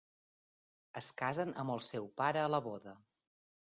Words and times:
Es 1.03 1.11
casen 1.23 1.53
amb 1.65 1.77
el 1.77 1.87
seu 1.91 2.11
pare 2.25 2.45
a 2.49 2.53
la 2.57 2.65
boda. 2.71 3.01